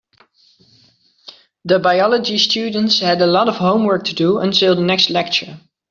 [1.63, 5.59] The biology students had lots of homework to do until the next lecture.